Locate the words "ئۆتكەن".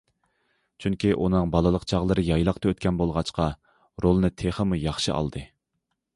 2.73-2.99